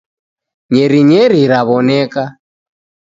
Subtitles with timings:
[0.73, 2.23] Nyeri nyeri rawoneka